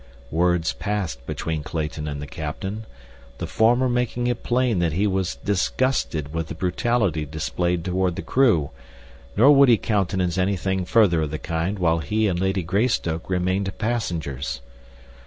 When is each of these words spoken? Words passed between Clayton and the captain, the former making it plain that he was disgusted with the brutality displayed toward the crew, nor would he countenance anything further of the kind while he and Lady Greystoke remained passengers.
Words 0.31 0.73
passed 0.73 1.23
between 1.27 1.61
Clayton 1.61 2.07
and 2.07 2.19
the 2.19 2.25
captain, 2.25 2.87
the 3.37 3.45
former 3.45 3.87
making 3.87 4.25
it 4.25 4.41
plain 4.41 4.79
that 4.79 4.93
he 4.93 5.05
was 5.05 5.35
disgusted 5.35 6.33
with 6.33 6.47
the 6.47 6.55
brutality 6.55 7.23
displayed 7.23 7.85
toward 7.85 8.15
the 8.15 8.23
crew, 8.23 8.71
nor 9.37 9.51
would 9.51 9.69
he 9.69 9.77
countenance 9.77 10.39
anything 10.39 10.85
further 10.85 11.21
of 11.21 11.29
the 11.29 11.37
kind 11.37 11.77
while 11.77 11.99
he 11.99 12.27
and 12.27 12.39
Lady 12.39 12.63
Greystoke 12.63 13.29
remained 13.29 13.77
passengers. 13.77 14.61